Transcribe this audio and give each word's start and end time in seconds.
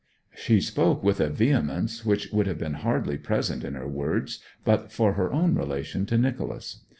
She 0.33 0.61
spoke 0.61 1.03
with 1.03 1.19
a 1.19 1.29
vehemence 1.29 2.03
which 2.03 2.31
would 2.31 2.47
have 2.47 2.57
been 2.57 2.73
hardly 2.73 3.19
present 3.19 3.63
in 3.63 3.75
her 3.75 3.87
words 3.87 4.39
but 4.65 4.91
for 4.91 5.13
her 5.13 5.31
own 5.31 5.53
relation 5.53 6.07
to 6.07 6.17
Nicholas. 6.17 6.81